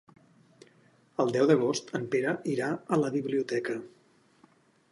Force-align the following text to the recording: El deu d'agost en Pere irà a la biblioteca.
El 1.23 1.33
deu 1.35 1.45
d'agost 1.51 1.93
en 1.99 2.07
Pere 2.15 2.33
irà 2.53 2.71
a 2.97 3.01
la 3.05 3.13
biblioteca. 3.17 3.77